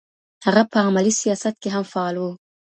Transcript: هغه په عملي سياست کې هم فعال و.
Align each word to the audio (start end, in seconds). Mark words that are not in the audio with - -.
هغه 0.45 0.63
په 0.71 0.77
عملي 0.87 1.13
سياست 1.21 1.55
کې 1.61 1.69
هم 1.75 1.83
فعال 1.91 2.15
و. 2.19 2.23